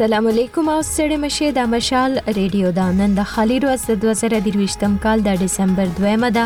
[0.00, 4.94] السلام علیکم او سړی مشه د مشال ریډیو دا نن د خالی ورځ د 2023م
[5.02, 6.44] کال د دسمبر 2مه ده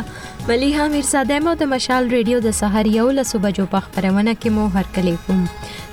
[0.49, 4.57] ملي حمیر ساده مو د مشال ریډیو د سحر یو لسو بجو په خبرونه کې
[4.57, 5.47] مو هر کلی کوم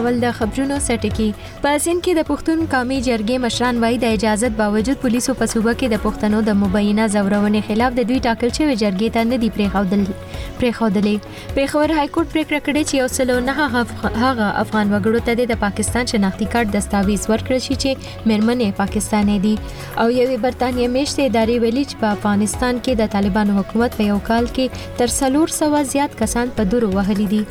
[0.08, 1.26] کول د خبرونو سټکی
[1.64, 5.74] په سین کې د پښتون قومي جرګې مشران وایي د اجازه باوجود پولیسو په صوبه
[5.80, 9.50] کې د پښتنو د مبینه زورونې خلاف د دوی ټاکل شوی جرګې ته نه دی
[9.58, 10.04] پریښودل
[10.60, 11.16] پریښودلې
[11.58, 16.46] پیښور های کورټ پریکړه کړې چې اوسلو نه هغه افغان وګړو ته د پاکستان شناختی
[16.58, 19.56] کارت دستاویز ورکړ شي چې مېرمنې پاکستاني دي
[20.02, 24.20] او یوې برتانیې میشته ادارې ویلي چې په افغانستان کې د طالبانو حکومت په یو
[24.32, 24.66] کال کې
[25.02, 27.44] تر څلور سوه زیات کسان په دورو وهلي دي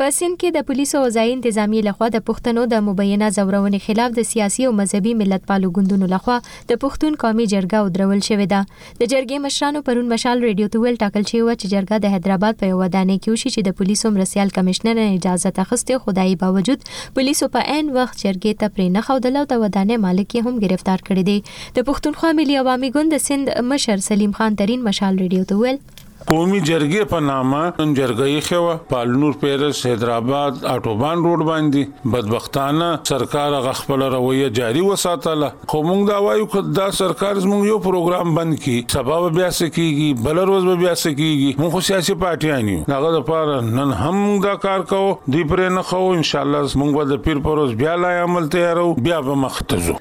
[0.00, 4.12] په سین کې د پولیسو او ځای انتظامی لخوا د پښتنو د مبینه زورونې خلاف
[4.18, 6.36] د سیاسي او مذهبي ملتپالو ګوندونو لخوا
[6.68, 11.00] د پښتون قومي جرګه او درول شوې ده د جرګې مشرانو پرون مشال ریډیو تویل
[11.02, 14.14] ټاکل شوی و چې جرګه د حیدرآباد په یو ودانې کې وشي چې د پولیسو
[14.20, 16.86] مرسیال کمشنر اجازه تخسته خدای باوجود
[17.20, 21.34] پولیسو په عین وخت جرګې ته پرې نه خوده د ودانې مالک هم گرفتار کړی
[21.34, 25.86] دی د پښتونخوا ملي عوامي ګوند د سند مشر سلیم خان ترين مشال ریډیو تویل
[26.30, 32.88] قومي جرګې په نامه نن جرګې خو په نور پیرس حیدرآباد اټوبان روډ باندې بدبختانه
[33.10, 38.34] سرکار غخپل رویه جاری وساتله خو موږ دا وایو چې دا سرکار زموږ یو پروګرام
[38.40, 43.54] بند کړي سبب بیا سکیږي بل روز بیا سکیږي موږ سیاسي پارټیان یو هغه لپاره
[43.78, 45.08] نن هم دا کار کوو
[45.38, 48.86] دی پر نه خو ان شاء الله موږ د پیر پروز بیا لا عمل تیارو
[49.08, 49.96] بیا به مختزو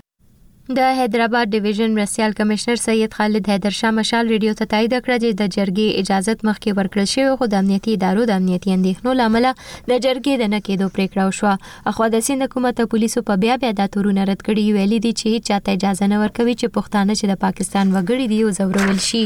[0.75, 5.53] د حیدرآباد ډیویژن مرسیال کمشنر سید خالد حیدرشاه مشال ریډیو ته تایید کړ چې د
[5.55, 10.33] جرګې اجازت مخکې ورکړل شوی خو د امنیتي ادارو د امنیتي اندېښنو لامل د جرګې
[10.44, 11.53] د نکېدو پریکړه وشوه
[11.94, 15.50] اخو د سین حکومت پولیسو په بیا بیا د تورونه رد کړی ویلي دي چې
[15.51, 19.23] چاته اجازه نه ورکوي چې پښتانه چې د پاکستان وګړي دي او زورول شي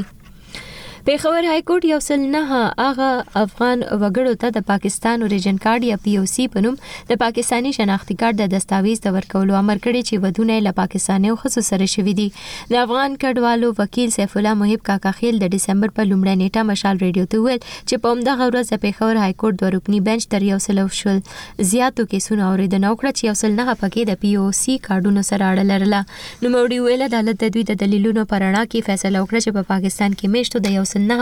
[1.05, 2.41] پیښور های کورټ یو سل نه
[2.81, 3.05] هغه
[3.43, 6.75] افغان وګړو ته د پاکستان اوریجن کارت یا پی او سی په نوم
[7.11, 11.37] د پاکستانی شناختی کارت د دستاویز د ورکولو امر کړی چې ودونه له پاکستاني او
[11.43, 15.95] خصوص سره شوې دي د افغان کډوالو وکیل سیف الله محب کاکا خیل د دسمبر
[15.95, 19.61] په لومړۍ نیټه مشال ریډیو ته ویل چې په همدغه ورځ د پیښور های کورټ
[19.63, 21.23] دوه رکني بنچ تر یو سل شل
[21.71, 25.49] زیاتو کیسونو اوریدنه وکړه چې یو سل نه پکې د پی او سی کارډونو سره
[25.49, 26.05] اړه لرله
[26.45, 30.11] نو موري ویل عدالت د دوی د دلیلونو پراړه کې فیصله وکړه چې په پاکستان
[30.17, 31.21] کې مشته د یو نه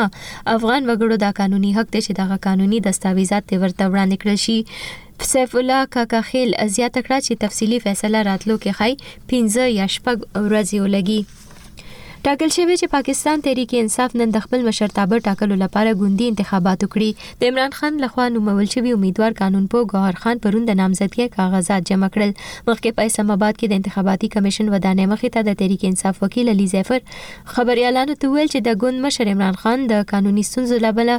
[0.56, 4.58] افغان وګړو دا قانوني حق دی چې دغه قانوني دستاویزات ورته وړاندې کړل شي
[5.32, 8.94] سیف الله کاکا خیل ازیاته کړه چې تفصیلی فیصله راتلو کې خای
[9.30, 11.22] 15 یا شپږ ورځې ولګي
[12.28, 17.28] ټاکل شوی چې پاکستان تحریک انصاف نن د خپل مشرتابه ټاکلو لپاره ګوندی انتخابات وکړي
[17.44, 21.88] د عمران خان لخوا نومول شوی امیدوار قانون پو ګوهر خان پروند د نامزدګۍ کاغذات
[21.94, 25.86] جمع کړل مخکې په اسلام آباد کې د انتخاباتي کمیشن ودانې مخې ته د تحریک
[25.92, 27.22] انصاف وکیل علي ظفر
[27.56, 31.14] خبري اعلان ته ویل چې د ګوند مشر عمران خان د قانوني ستونزو لبل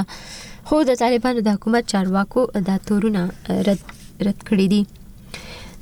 [0.67, 3.21] خو د طالبانو د حکومت چارواکو دا تورونه
[3.67, 3.81] رد
[4.27, 4.81] رد کړی دي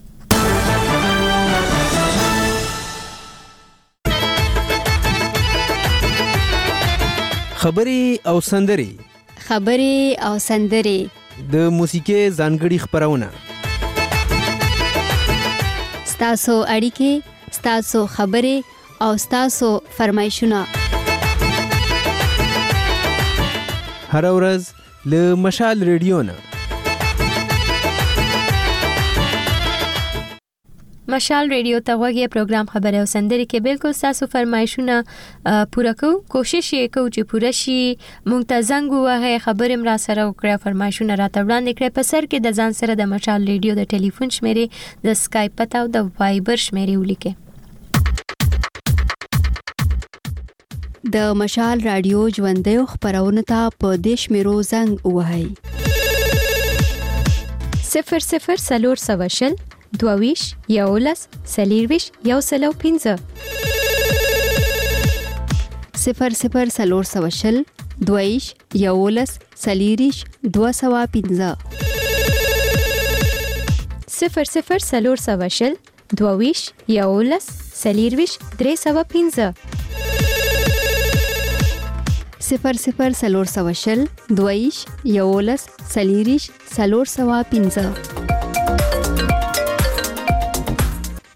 [7.60, 8.96] خبري او سندري
[9.46, 11.06] خبري او سندري
[11.54, 13.28] د موسیقي ځانګړي خبرونه
[16.12, 17.10] ستاسو اړیکې
[17.58, 18.56] ستاسو خبرې
[19.08, 20.60] او ستاسو فرمایشونه
[24.12, 24.72] هر ورځ
[25.14, 26.36] له مشال ریډیو نه
[31.12, 34.98] مشال ریډیو ته وګورئ پروګرام خبره او سندري کې بالکل تاسو فرمایشونه
[35.76, 40.26] پوره کو کوشش یې کو چې پوره شي مونږ ته زنګ ووهه خبره مرا سره
[40.28, 43.88] وکړه فرمایشونه راته وړاندې کړې په سر کې د ځان سره د مشال ریډیو د
[43.94, 44.66] ټلیفون شمیرې
[45.08, 47.32] د اسکایپ پته او د وایبر شمیرې ولیکه
[51.18, 55.50] د مشال رادیو ژوندې خبرونه ته په دیش میرو زنګ ووهي
[57.90, 63.14] 00 سلور سوشل 00 دوويش یولس سلیرویش یو سل او پنځه
[65.96, 67.56] صفر صفر سلور سوه شل
[68.06, 69.30] دویش یولس
[69.64, 70.16] سلیریش
[70.54, 71.56] دوه سوه پنځه
[74.08, 75.74] صفر صفر سلور سوه شل
[76.18, 77.44] دوویش یولس
[77.82, 78.32] سلیرویش
[78.62, 79.46] درې سوه پنځه
[82.48, 84.00] صفر صفر سلور سوه شل
[84.36, 85.62] دویش یولس
[85.94, 86.44] سلیریش
[86.76, 87.86] سلور سوه پنځه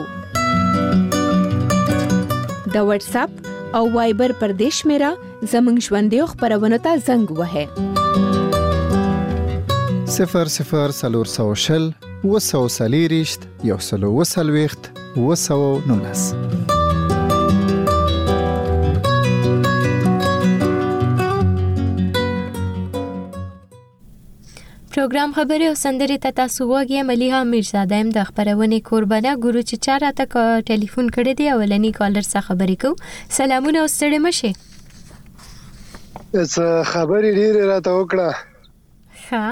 [2.75, 3.31] د واتس اپ
[3.77, 5.11] او وایبر پردیش میرا
[5.51, 7.65] زمنګ ژوندې خبرونه ته زنګ وهه
[10.19, 11.85] صفر صفر سلور سوشل
[12.33, 13.41] وسو سلیریشت
[13.71, 14.83] یو سلو وسلويخت
[15.27, 16.21] وسو نونس
[24.95, 29.79] پروګرام خبرې او سندرې ته تاسو وګورئ مليها میرزاده هم د خبرونه قربانه ګورو چې
[29.85, 36.67] چا راته ټلیفون کړی دی اولنی کالر سره خبرې کوو سلامونه او ستړي مشه څه
[36.91, 38.29] خبرې ډیره راته وکړه
[39.23, 39.49] ها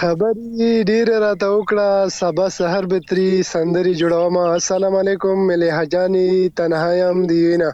[0.00, 6.26] خبرې ډیره راته وکړه سبا سحر به تری سندري جوړوم السلام علیکم مليها جاني
[6.62, 7.70] تنهایم دیوینه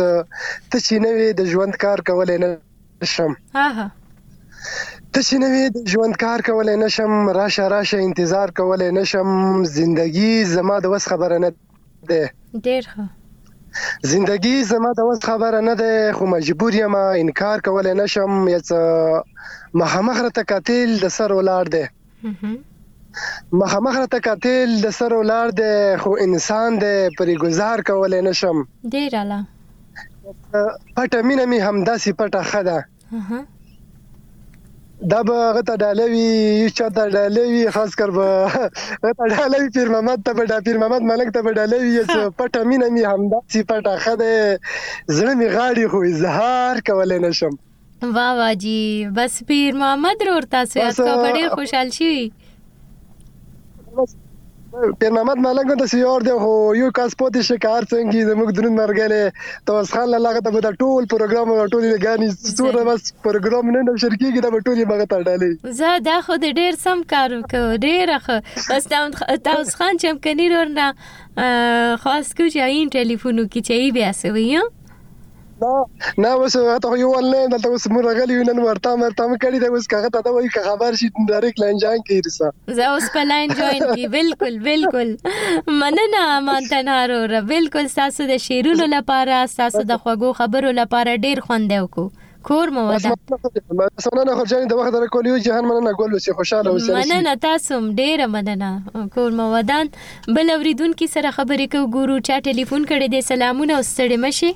[0.71, 2.51] ته چینوي د ژوند کار کولای نه
[3.13, 9.31] شم اها ته چې نوې د ژوند کار کولای نشم راشه راشه انتظار کولای نشم
[9.77, 12.25] زندگی زما د وس خبره نه ده
[12.67, 13.09] ډیر ښه
[14.11, 18.67] زندگی زما د وس خبره نه ده خو مجبور یم انکار کول نه شم یڅ
[19.81, 21.85] مخامخ رته قاتل د سر ولار ده
[23.61, 25.71] مخامخ رته قاتل د سر ولار ده
[26.01, 28.57] خو انسان ده پرې گزار کول نه شم
[28.97, 29.39] ډیراله
[30.95, 32.77] پټه مینه می همداسي پټه خده
[35.07, 36.23] دا به هغه ته ډاله وي
[36.63, 38.25] هیڅ چا ته ډاله وي خاص کر به
[38.55, 38.87] هغه
[39.19, 42.35] ته ډاله وي پیر محمد ته به پیر محمد ملک ته به ډاله وي چې
[42.41, 44.31] پټه مینه می همدا چې پټه خده
[45.19, 47.57] زړه می غاړي خو اظهار کولای نشم
[48.01, 48.83] واه واه جی
[49.17, 52.13] بس پیر محمد رور تاسو یاد کا ډېر خوشحال شي
[54.73, 56.49] پیر محمد ملنګ ته سيور دی خو
[56.79, 61.53] یو کس پاتې شکار څنګه زموږ درن مرګلې توس خان لغه ته د ټول پروګرام
[61.75, 66.17] ټول غاني څوره بس پروګرام نه د شرکیږي د ټولي بغه ته ډالې زه دا
[66.27, 71.49] خو د ډیر سم کار وکړ ډیر ښه بس دا توس خان چمکنی ورنه
[72.05, 74.75] خاص کو چې این ټلیفون کې چې بیا سوي یم
[75.63, 79.61] نه اوس ته یو ول نه دلته اوس موږ غلی نن ورته مرته م کړی
[79.63, 83.09] دا اوس کاغه ته وایي که خبر شي ډایرک لاین جوین کی رسا زه اوس
[83.15, 85.11] په لاین جوین کی بالکل بالکل
[85.83, 91.75] مننه مانتنارو را بالکل تاسو د شیرونو لپاره تاسو د خوګو خبرو لپاره ډیر خوند
[91.79, 96.75] وکړو کور مو ودا مننه خرجانی د وخت درکول یو جهان مننه ګول وسی خوشاله
[96.77, 99.91] وسی مننه تاسو ډیره مننه کور مو ودان
[100.39, 104.53] بل اوریدونکو سره خبرې کوو ګورو چا ټلیفون کړي دي سلامونه او ستړي مشي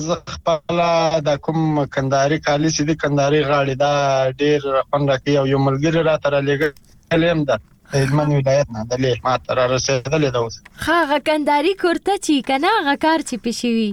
[0.00, 0.80] ز خپل
[1.26, 6.04] د کوم کنداري کالی سي د کنداري غاړي دا ډیر خوند راکې او یو ملګری
[6.06, 7.58] را تر لګل هم ده
[7.94, 12.70] هلمند ولایت نه د لیک ما تر رسیدلې ده اوس هغه کنداري کورته چی کنه
[12.78, 13.90] هغه کار چی پښوي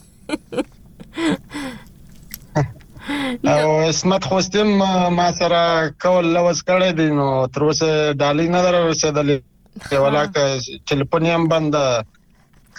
[3.48, 4.66] او اسمت خوستم
[5.16, 7.88] ما سره کول لوس کړی دی نو تر اوسه
[8.22, 9.36] ډالۍ نه در رسیدلې
[10.04, 10.42] ولکه
[10.90, 11.72] ټلیفون هم بند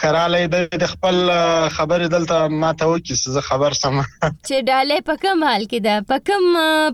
[0.01, 0.55] خراله د
[0.93, 3.95] خپل خبرې دلته ما ته وکی څه خبر سم
[4.47, 6.47] چې ډالې په کوم حال کې ده په کوم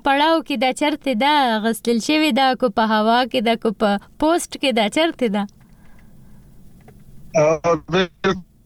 [0.08, 1.34] پړاو کې ده چرته ده
[1.68, 5.46] غسل شوی ده کو په هوا کې ده کو په پوسټ کې ده چرته ده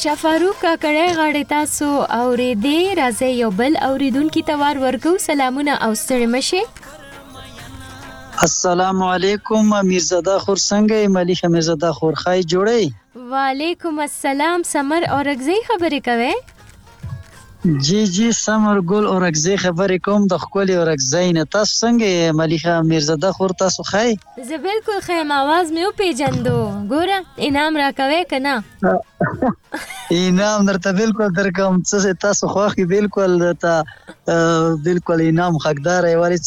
[0.01, 1.87] اشا فاروق کاکړې غاړې تاسو
[2.19, 7.43] اورې دې راځي یو بل اوریدونکو ته وار ورکو سلامونه او ستړي مشه
[8.47, 16.01] السلام علیکم میرزادا خور څنګه مليخه میرزادا خور خای جوړي وعلیکم السلام سمر اورګزی خبرې
[16.09, 16.31] کوي
[17.87, 22.75] جی جی سمر ګل اورکزي خبرې کوم د خپل اورکزي نه تاسو څنګه یې مليخه
[22.93, 24.17] میرزاده خور تاسو خای
[24.53, 26.59] زه بالکل خیم आवाज مې او پیجندو
[26.91, 27.19] ګوره
[27.49, 28.55] انعام راکوي کنه
[30.23, 33.75] انعام درته بالکل درکم څه تاسو خوخي بالکل ته
[34.89, 36.39] بالکل انعام حقدار یې واري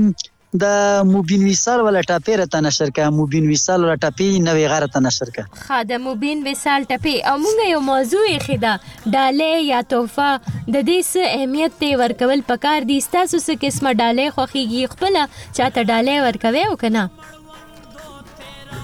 [0.58, 0.64] د
[1.10, 5.42] مبین وېسال ولا ټاپې رته نشر کا مبین وېسال ولا ټاپې نوې غیرت نشر کا
[5.66, 8.72] خا د مبین وېسال ټاپې او موږ یو موضوع یې خېدا
[9.14, 14.26] ډالې یا تحفه د دې څه اهمیت ته ورکول پکار دي ستاسو څه قسمه ډالې
[14.34, 15.14] خوخيږي خپل
[15.56, 17.04] چاته ډالې ورکوي او کنه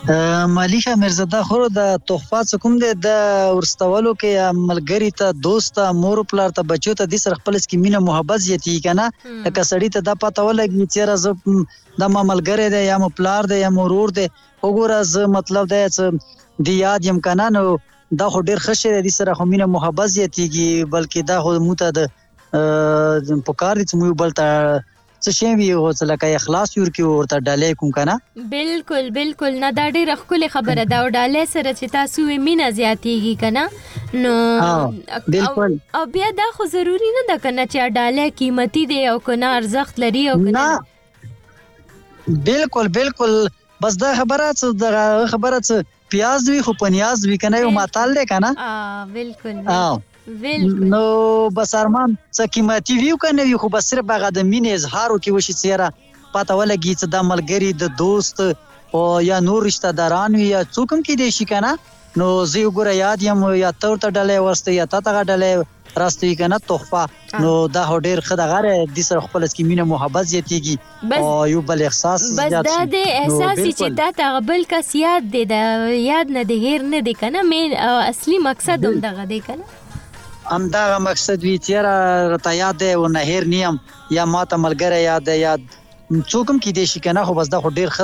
[0.09, 3.17] مالیشا مرزاده خور د تحفه حکم دی د
[3.59, 7.81] ورستولو کې ملګری ته دوست ته مور پلار ته بچو ته د سر خپل سکه
[7.87, 12.69] مینه محبت زیاتی کنه لکه سړی ته د پته ولګي چې راز د ما ملګری
[12.77, 16.79] دی یا مو پلار دی یا مو ورور دی وګوره ز مطلب دی چې دی
[16.83, 17.65] یاد يم کنه نو
[18.23, 23.41] دا خو ډیر خوشی دی سره خو مینه محبت زیاتیږي بلکې دا خو موته د
[23.51, 24.85] پکار دي چې مو بلته
[25.25, 28.15] څه شی وی او څه لکه اخلاص یور کې ورته ډالې کوم کنه
[28.55, 33.35] بالکل بالکل نه دا ډېر خپل خبره دا ډالې سره چې تاسو یې مینا زیاتیږي
[33.43, 33.63] کنه
[34.23, 34.35] نو
[35.35, 39.47] بالکل او بیا دا خو ضروری نه ده کنه چې ډالې قیمتي دی او کنه
[39.59, 40.65] ارزښت لري او کنه
[42.51, 43.33] بالکل بالکل
[43.85, 45.75] بس دا خبره څه دا خبره څه
[46.15, 49.57] پیاز وی خو پنیاز وی کنه یو ماتال دی کنه اه بالکل
[50.27, 54.73] بالکل نو بس ارمان څه قیمتي ویو کنه وی خو بس صرف هغه د مینې
[54.79, 58.43] اظهار وکي وشي سیاره پته ولګي چې د ملګری د دوست
[59.01, 61.71] او یا نور رشتہ داران وی یا څوک هم کې دي شي کنه
[62.23, 66.33] نو زه وګوره یاد یم یا تور ته ډلې ورسته یا تا ته ډلې راستي
[66.41, 67.05] کنه تحفه
[67.45, 68.57] نو دا هډیر خدغه
[68.99, 73.63] د سر خپل اسکی مینه محبت زیاتیږي او یو بل احساس بس دا د احساس
[73.63, 75.65] چې دا تقبل کس یاد دی دا
[76.09, 79.83] یاد نه دی هیر نه دی کنه مې اصلي مقصد هم دغه دی کنه
[80.51, 81.83] همدغه مقصد وی تیر
[82.29, 83.81] راته یاد دی او نه هیر نیم
[84.11, 85.61] یا ماته ملګری یاد دی یاد
[86.31, 87.99] څوکم کې دې شي کنه خو بس دا خو ډیر خ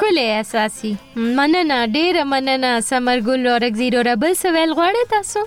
[0.00, 5.40] کولې اساسي مننه ډیر مننه سمرګل اورک زیرو ربل سویل غواړې تاسو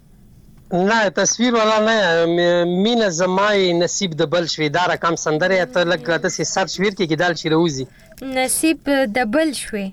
[0.74, 2.26] نه تصویر ولا نه
[2.65, 7.06] مين زمای نصیب د بل شوي دا رقم سندره ته لکه د سرچ ویر کې
[7.12, 7.86] کېدل شي روزي
[8.22, 9.88] نصیب د بل شوي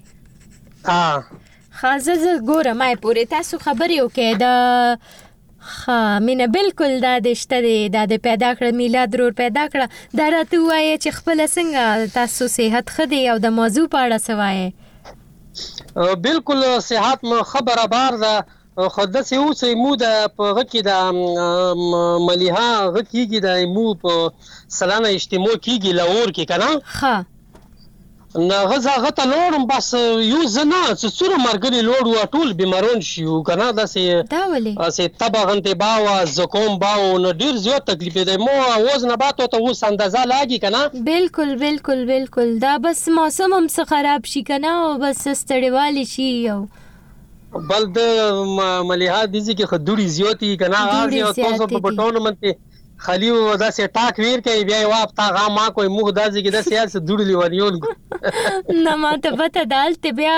[0.87, 1.24] اه
[1.81, 4.44] خازه زه ګورم ما پورې تاسو خبرې وکړه د
[5.61, 9.81] خا مینه بالکل دا د شته دی دا د پیدا کړ میلاد رور پیدا کړ
[10.18, 14.68] دا راته وایي چې خپل څنګه تاسو صحت خدي او د موضوع په اړه سوایي
[16.27, 18.35] بالکل صحت ما خبره بار ده
[18.94, 20.92] خود سه اوسې مو د پغه کې د
[22.29, 24.12] مليها غکیږي د مو په
[24.79, 26.70] سلانه اجتماع کېږي لاور کې کنه
[27.01, 27.16] ها
[28.37, 33.25] نه غزا غته لورم بس یو زنا چې څوره مرګري لور و ټول بیمارون شي
[33.49, 38.19] کنه دا سي دا ولي سي تبا غنته باوا زکوم باو نو ډیر زیات تکلیف
[38.29, 43.03] دی مو اواز نه باتو ته اوس اندازه لاګي کنه بالکل بالکل بالکل دا بس
[43.19, 46.59] موسم هم څه خراب شي کنه او بس ستړیوالي شي یو
[47.73, 52.61] بل د مليحه دي چې خدوري زیاتی کنه هغه تاسو په ټولو منته
[53.04, 56.08] خلی و دا سه ټاک ویر کوي بیا یو اپ تا غا ما کوئی موږ
[56.18, 60.34] داسې کې د سیاست جوړلی ونیول نه ما ته پته دال ته بیا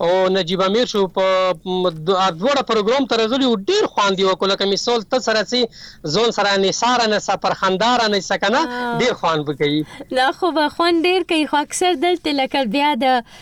[0.05, 1.25] او نجيب امیر شو په
[1.62, 5.59] دوړه پروګرام تر غلی ډیر خواندي وکړه کوم مثال ته سره سي
[6.14, 8.62] ځون سره نثار نه سفر خندار نه سکنه
[9.03, 9.68] ډیر خوان وکي
[10.21, 13.39] نه خو خوان ډیر کوي خو اکثر دلته لکه بیا د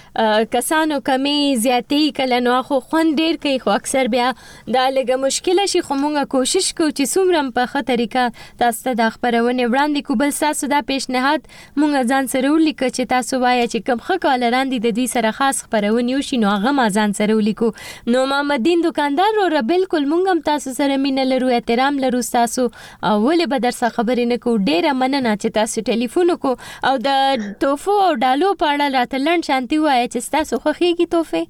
[0.57, 5.69] کسانو کمی زیاتې کله نو خو خوان ډیر کوي خو اکثر بیا دا لګه مشکله
[5.75, 10.09] شي خو مونږه کوشش کوو چې څومره په ښه طریقه تاسو ته د خبرونه وړاندې
[10.11, 11.49] کوبل تاسو دا پیشنهاد
[11.81, 15.31] مونږه ځان سره ولیک چې تاسو وایا چې کوم خه کالران دي د دوی سره
[15.39, 17.69] خاص خبرونه وشي نو هغه ما ځان سره ولیکو
[18.15, 22.65] نو محمد دین دکاندار رو بالکل مونږ هم تاسو سره مینه لرو احترام لرو تاسو
[22.69, 26.57] او ولې به درسه خبرې نه کو ډیره مننه چې تاسو ټلیفون کو
[26.91, 31.47] او د توفو او ډالو په اړه راته لند شانتي وایي چې تاسو خوخيږي توفه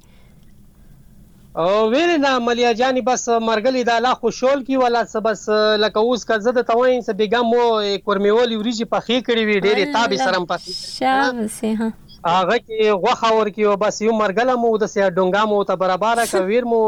[1.59, 5.41] او ویل نه عملیا جاني بس مرګلې د الله خوشحال کی ولا څه بس
[5.85, 9.59] لکه اوس که زه د توین څه بیګم مو کورمیولې وریږي په خې کړې وی
[9.65, 11.91] ډېرې تابې سرم پاتې شابه سي ها
[12.37, 16.23] هغه کې غوخه ور کې بس یو مرګله مو د سیا ډونګا مو ته برابر
[16.35, 16.81] کا ویر مو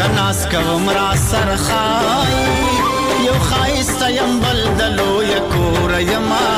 [0.00, 2.42] کناس کوم را سرخای
[3.28, 6.48] یو خایسته يم بل دلو یکور یما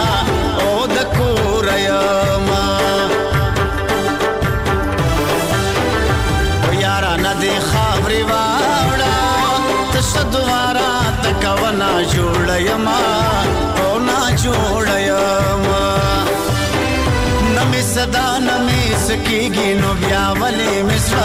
[19.27, 21.21] ಕಿಗಿ ನುಬ್ಯಾವಲೆ ಮಿಶ್ರ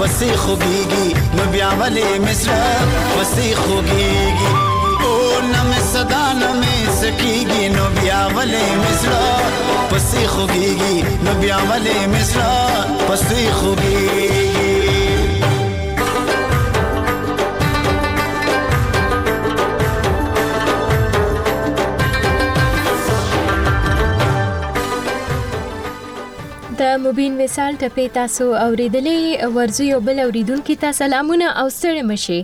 [0.00, 1.04] ಪಸಿ ಖುಗೀಗಿ
[1.36, 2.54] ನುಬ್ಯಾವಲೆ ಮಿಶ್ರ
[3.14, 4.50] ಪಸಿ ಖುಗೀಗಿ
[5.10, 5.12] ಓ
[5.52, 9.14] ನಮೆ ಸದಾ ನಮೆ ಸಕೀಗಿ ನುಬ್ಯಾವಲೆ ಮಿಶ್ರ
[9.92, 10.94] ಪಸಿ ಖುಗೀಗಿ
[11.28, 12.42] ನುಬ್ಯಾವಲೆ ಮಿಶ್ರ
[13.08, 14.71] ಪಸಿ ಖುಗೀಗಿ
[26.82, 32.38] ته مبین وسال ټپې تاسو اوریدلې ورزو یو بل اوریدونکو ته سلامونه او ستړي مشي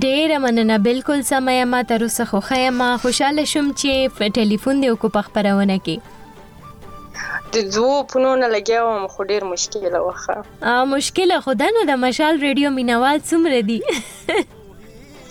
[0.05, 4.93] ډېر مننه بالکل سمه ما تر اوسه خو خیم خوشاله شوم چې په ټلیفون دی
[5.05, 6.15] کو په خبرونه کې
[7.55, 12.69] د دوو پونونه لګیا وم خو ډیر مشکله واخه ا مشکله خدانو د مشال ریډیو
[12.77, 13.77] مینوال څومره دي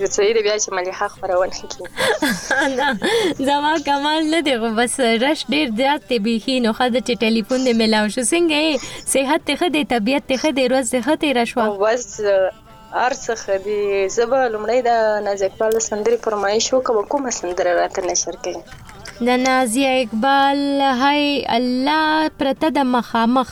[0.00, 1.90] د سید بیا چې مليحه خبرونه کوي
[3.50, 4.94] زما کمال نه دی خو بس
[5.24, 9.62] رش ډیر زیات دی به نو خاله چې ټلیفون دې ملاو شو څنګه صحت ته
[9.64, 12.06] خدي طبيعت ته خدي روز ته خدي رشوا بس
[13.04, 13.80] ارڅ خدي
[14.18, 19.90] زبا لمړی د نازک پال سندري فرمایش وکم کوم سندره راته نشر کړي د نازیه
[20.00, 20.58] اقبال
[21.02, 21.22] هاي
[21.58, 22.08] الله
[22.40, 23.48] پرته د مخامخ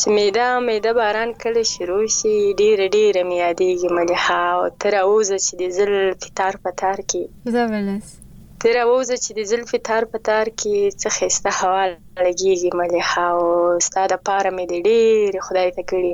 [0.00, 5.36] چې میدا میدا باران کړي شروع شي ډېر ډېر مې یادېږي مليحه او تر اوسه
[5.44, 5.92] چې د زل
[6.22, 7.22] پتار پتار کې
[7.54, 8.19] زبردست
[8.62, 11.84] ته راووځه چې د زلفي تار په تار کې څه خسته هوا
[12.26, 13.40] لګيږي مليحه او
[13.86, 16.12] ستاده پاره مې د ډېر خدای ته کړی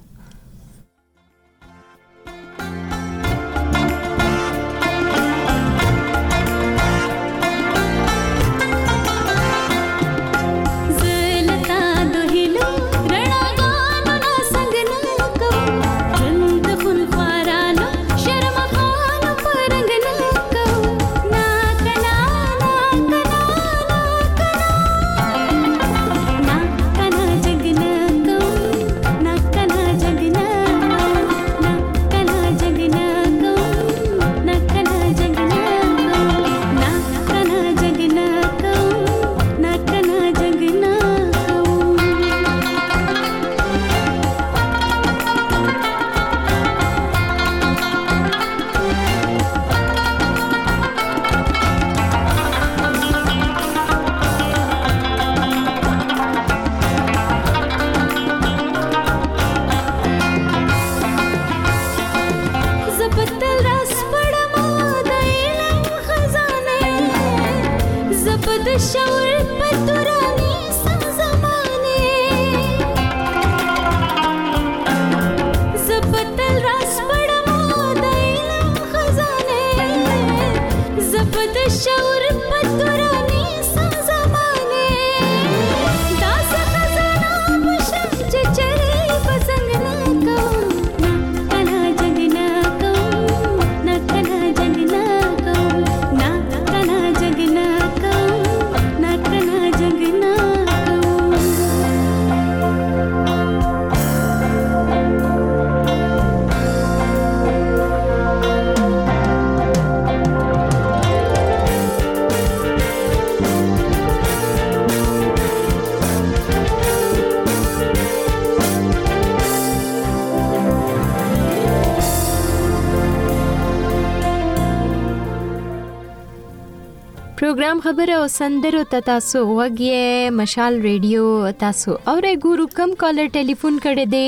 [127.70, 131.26] پروګرام خبره او سندرو ته تاسو وګیې مشال ریډیو
[131.60, 134.22] تاسو اورې ګورو کم کالر ټلیفون کړي دي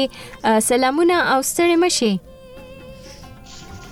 [0.67, 2.11] سلامونه او ستړي مشي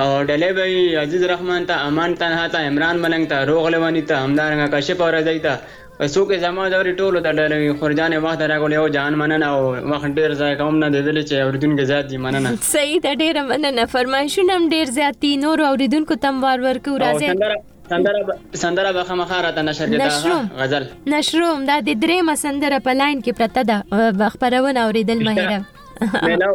[0.02, 4.22] او ډلې به عزیز رحمان ته امان تنها ته عمران ملنګ ته روغ لوانی ته
[4.26, 5.61] همدارنګ کشپ اور ازای ته
[5.99, 9.61] څوک یې زما دورې ټولو ته ډالې وي خورجانې وخت راغلی او جهان مننه او
[9.92, 13.84] وخت ډیر ځای کوم نه دیدلی چې اوریدونکو زیات دي مننه صحیح ده ډیره مننه
[13.94, 17.55] فرمایشونه هم ډیر زیات دي نور اوریدونکو تم وار ورکو راځي
[17.92, 22.97] سندره سندره به خامخاره ته نشر کېده غزل نشروم دا د درې ما سندره په
[23.03, 25.59] لاین کې پرته ده خبرونه اوریدل مهره
[26.28, 26.55] مېلاو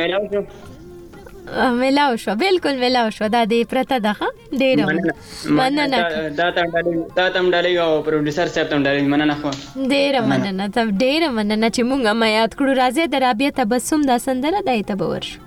[0.00, 0.44] مېلاو
[1.56, 4.14] ملاو شو بالکل ملاو شو دا دې پرته ده
[4.62, 4.78] ډېر
[5.58, 5.98] مننه
[6.38, 9.50] دا تم ډالې دا تم ډالې او پروډوسر صاحب تم ډالې مننه خو
[9.92, 14.12] ډېر مننه ته ډېر مننه چې مونږه ما یاد کړو راځي د رابعه تبسم د
[14.28, 15.38] سندره دای ته بور شو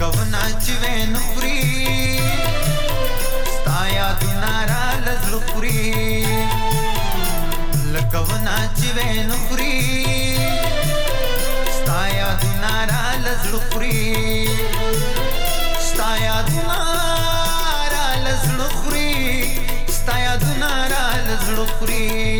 [0.00, 1.60] کوونه چې وین خوري
[3.54, 5.88] ستا یادونه را لزلو خوري
[7.94, 9.78] لکه ونه چې وین خوري
[11.78, 14.04] ستا یادونه را لزلو خوري
[15.88, 16.78] ستا یادونه
[17.94, 19.14] را لزلو خوري
[19.98, 22.38] ستا یادونه را لزلو خوري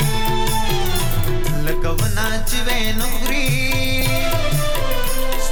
[1.67, 3.68] لکه ونه چې وین خوري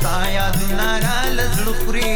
[0.07, 2.15] ستا یادونه را لزړه خوري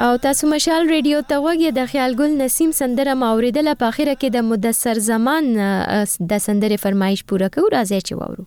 [0.00, 4.28] او تاسو مشال ریډیو ته وګورئ د خیال ګل نسیم سندره ماوریدله په اخیره کې
[4.36, 5.44] د مدثر زمان
[6.32, 8.44] د سندره فرمایش پوره کوو راځي چې وورو